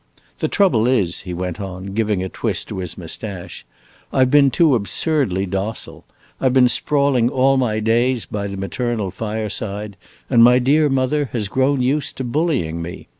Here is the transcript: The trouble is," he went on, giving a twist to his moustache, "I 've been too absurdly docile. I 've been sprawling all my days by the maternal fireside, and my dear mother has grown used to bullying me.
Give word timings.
The 0.39 0.47
trouble 0.47 0.87
is," 0.87 1.21
he 1.21 1.33
went 1.35 1.59
on, 1.61 1.93
giving 1.93 2.23
a 2.23 2.27
twist 2.29 2.67
to 2.69 2.79
his 2.79 2.97
moustache, 2.97 3.67
"I 4.11 4.25
've 4.25 4.31
been 4.31 4.49
too 4.49 4.73
absurdly 4.73 5.45
docile. 5.45 6.05
I 6.39 6.49
've 6.49 6.53
been 6.53 6.69
sprawling 6.69 7.29
all 7.29 7.55
my 7.55 7.79
days 7.79 8.25
by 8.25 8.47
the 8.47 8.57
maternal 8.57 9.11
fireside, 9.11 9.97
and 10.27 10.43
my 10.43 10.57
dear 10.57 10.89
mother 10.89 11.29
has 11.33 11.47
grown 11.47 11.81
used 11.81 12.17
to 12.17 12.23
bullying 12.23 12.81
me. 12.81 13.09